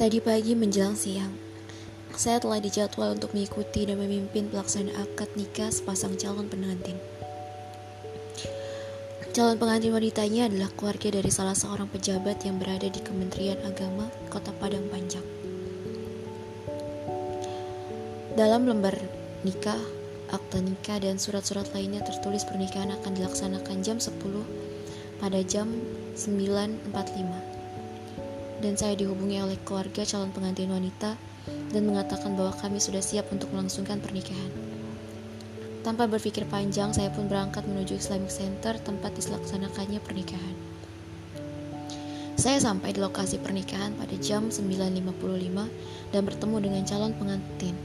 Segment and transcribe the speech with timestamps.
[0.00, 1.28] Tadi pagi menjelang siang,
[2.16, 6.96] saya telah dijadwal untuk mengikuti dan memimpin pelaksanaan akad nikah sepasang calon pengantin.
[9.36, 14.56] Calon pengantin wanitanya adalah keluarga dari salah seorang pejabat yang berada di Kementerian Agama Kota
[14.56, 15.26] Padang Panjang.
[18.40, 18.96] Dalam lembar
[19.44, 19.84] nikah,
[20.32, 24.16] akta nikah dan surat-surat lainnya tertulis pernikahan akan dilaksanakan jam 10
[25.20, 25.68] pada jam
[26.16, 27.49] 9.45.
[28.60, 31.16] Dan saya dihubungi oleh keluarga calon pengantin wanita
[31.72, 34.52] dan mengatakan bahwa kami sudah siap untuk melangsungkan pernikahan.
[35.80, 40.56] Tanpa berpikir panjang, saya pun berangkat menuju Islamic Center tempat dilaksanakannya pernikahan.
[42.36, 47.76] Saya sampai di lokasi pernikahan pada jam 9.55 dan bertemu dengan calon pengantin.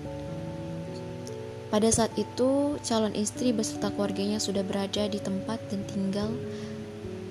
[1.72, 6.32] Pada saat itu, calon istri beserta keluarganya sudah berada di tempat dan tinggal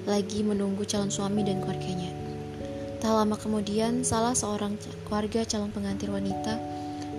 [0.05, 2.14] lagi menunggu calon suami dan keluarganya.
[3.05, 6.56] Tak lama kemudian, salah seorang keluarga calon pengantin wanita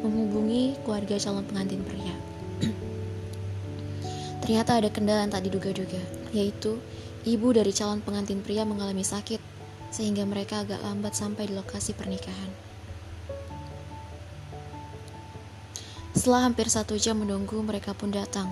[0.02, 2.16] menghubungi keluarga calon pengantin pria.
[4.42, 6.02] Ternyata ada kendala yang tak diduga-duga,
[6.34, 6.82] yaitu
[7.22, 9.38] ibu dari calon pengantin pria mengalami sakit,
[9.94, 12.50] sehingga mereka agak lambat sampai di lokasi pernikahan.
[16.18, 18.50] Setelah hampir satu jam menunggu, mereka pun datang,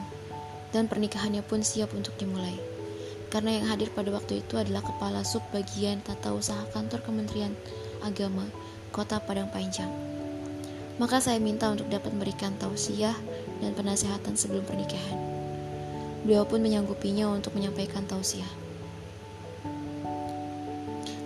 [0.69, 2.72] dan pernikahannya pun siap untuk dimulai.
[3.33, 7.57] Karena yang hadir pada waktu itu adalah Kepala Sub Bagian Tata Usaha Kantor Kementerian
[8.05, 8.45] Agama
[8.93, 9.89] Kota Padang Panjang.
[11.01, 13.17] Maka saya minta untuk dapat memberikan tausiah
[13.57, 15.17] dan penasehatan sebelum pernikahan.
[16.21, 18.53] Beliau pun menyanggupinya untuk menyampaikan tausiah.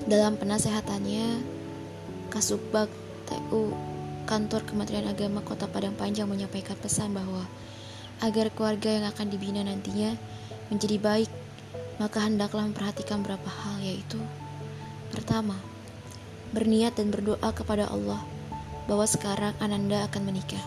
[0.08, 1.44] Dalam penasehatannya,
[2.32, 2.88] Kasubag
[3.28, 3.76] TU
[4.24, 7.44] Kantor Kementerian Agama Kota Padang Panjang menyampaikan pesan bahwa
[8.24, 10.16] agar keluarga yang akan dibina nantinya
[10.72, 11.32] menjadi baik,
[11.98, 14.22] maka hendaklah memperhatikan beberapa hal yaitu
[15.08, 15.56] Pertama,
[16.52, 18.20] berniat dan berdoa kepada Allah
[18.88, 20.62] bahwa sekarang Ananda akan menikah.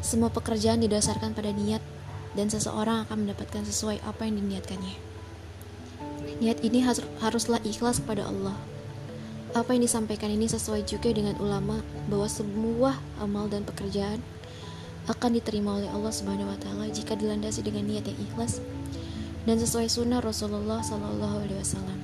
[0.00, 1.82] Semua pekerjaan didasarkan pada niat
[2.34, 4.96] dan seseorang akan mendapatkan sesuai apa yang diniatkannya.
[6.40, 6.80] Niat ini
[7.20, 8.56] haruslah ikhlas kepada Allah.
[9.52, 14.22] Apa yang disampaikan ini sesuai juga dengan ulama bahwa semua amal dan pekerjaan
[15.10, 18.62] akan diterima oleh Allah Subhanahu wa taala jika dilandasi dengan niat yang ikhlas
[19.50, 21.98] dan sesuai sunnah Rasulullah Sallallahu alaihi wasallam.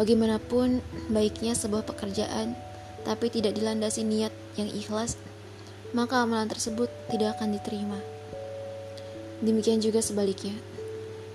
[0.00, 0.80] Bagaimanapun
[1.12, 2.56] baiknya sebuah pekerjaan
[3.04, 5.20] tapi tidak dilandasi niat yang ikhlas,
[5.92, 8.00] maka amalan tersebut tidak akan diterima.
[9.44, 10.56] Demikian juga sebaliknya.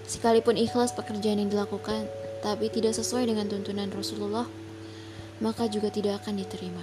[0.10, 2.10] Sekalipun ikhlas pekerjaan yang dilakukan,
[2.42, 4.50] tapi tidak sesuai dengan tuntunan Rasulullah,
[5.46, 6.82] maka juga tidak akan diterima.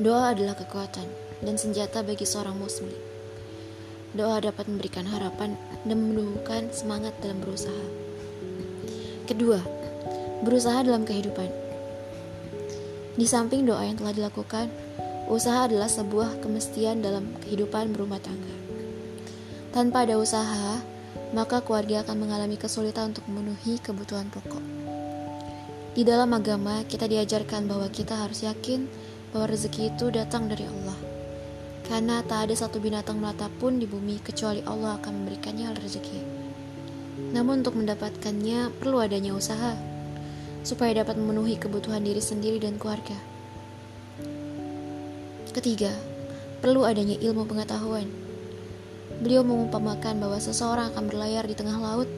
[0.00, 1.04] Doa adalah kekuatan
[1.44, 3.13] dan senjata bagi seorang muslim.
[4.14, 7.86] Doa dapat memberikan harapan dan menumbuhkan semangat dalam berusaha.
[9.26, 9.58] Kedua,
[10.46, 11.50] berusaha dalam kehidupan.
[13.14, 14.70] Di samping doa yang telah dilakukan,
[15.24, 18.56] Usaha adalah sebuah kemestian dalam kehidupan berumah tangga.
[19.72, 20.84] Tanpa ada usaha,
[21.32, 24.60] maka keluarga akan mengalami kesulitan untuk memenuhi kebutuhan pokok.
[25.96, 28.84] Di dalam agama, kita diajarkan bahwa kita harus yakin
[29.32, 31.13] bahwa rezeki itu datang dari Allah.
[31.84, 36.20] Karena tak ada satu binatang melata pun di bumi kecuali Allah akan memberikannya rezeki.
[37.36, 39.76] Namun untuk mendapatkannya perlu adanya usaha
[40.64, 43.14] supaya dapat memenuhi kebutuhan diri sendiri dan keluarga.
[45.52, 45.92] Ketiga,
[46.64, 48.08] perlu adanya ilmu pengetahuan.
[49.22, 52.08] Beliau mengumpamakan bahwa seseorang akan berlayar di tengah laut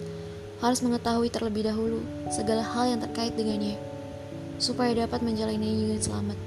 [0.64, 2.00] harus mengetahui terlebih dahulu
[2.32, 3.76] segala hal yang terkait dengannya,
[4.56, 6.38] supaya dapat menjalani dengan selamat.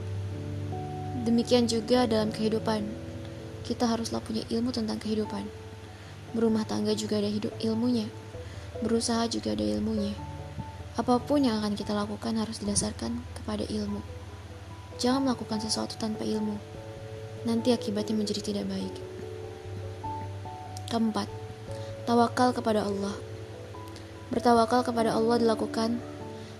[1.29, 2.81] Demikian juga dalam kehidupan,
[3.69, 5.45] kita haruslah punya ilmu tentang kehidupan.
[6.33, 8.09] Berumah tangga juga ada hidup ilmunya,
[8.81, 10.17] berusaha juga ada ilmunya.
[10.97, 14.01] Apa pun yang akan kita lakukan harus didasarkan kepada ilmu.
[14.97, 16.57] Jangan melakukan sesuatu tanpa ilmu
[17.47, 18.91] nanti akibatnya menjadi tidak baik.
[20.89, 21.29] Keempat,
[22.03, 23.15] tawakal kepada Allah.
[24.33, 26.01] Bertawakal kepada Allah dilakukan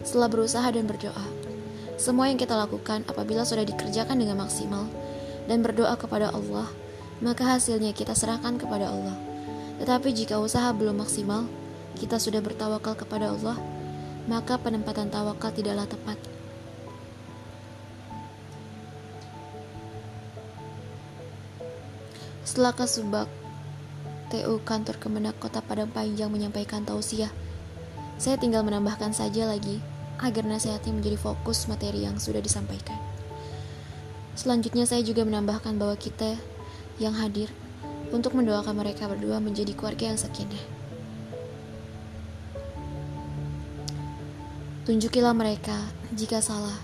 [0.06, 1.26] setelah berusaha dan berdoa.
[2.00, 4.88] Semua yang kita lakukan apabila sudah dikerjakan dengan maksimal
[5.52, 6.70] dan berdoa kepada Allah,
[7.20, 9.16] maka hasilnya kita serahkan kepada Allah.
[9.80, 11.48] Tetapi jika usaha belum maksimal,
[12.00, 13.56] kita sudah bertawakal kepada Allah,
[14.28, 16.20] maka penempatan tawakal tidaklah tepat.
[22.44, 23.30] Setelah Kasubag
[24.34, 27.32] TU Kantor Kemenak Kota Padang Panjang menyampaikan tausiah,
[28.20, 29.80] saya tinggal menambahkan saja lagi
[30.20, 32.98] agar nasihatnya menjadi fokus materi yang sudah disampaikan.
[34.36, 36.36] Selanjutnya saya juga menambahkan bahwa kita
[37.00, 37.48] yang hadir
[38.12, 40.64] untuk mendoakan mereka berdua menjadi keluarga yang sakinah.
[44.90, 45.78] Tunjukilah mereka
[46.18, 46.76] jika salah,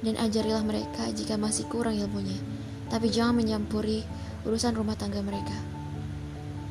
[0.00, 2.36] dan ajarilah mereka jika masih kurang ilmunya.
[2.88, 4.02] Tapi jangan menyampuri
[4.48, 5.54] urusan rumah tangga mereka.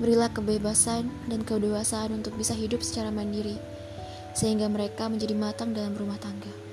[0.01, 3.55] Berilah kebebasan dan kedewasaan untuk bisa hidup secara mandiri,
[4.33, 6.68] sehingga mereka menjadi matang dalam rumah tangga.